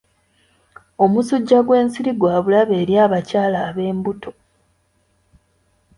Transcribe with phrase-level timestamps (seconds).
[1.03, 4.31] Omusujja gw'ensiri gwa bulabe eri abakyala ab'embuto.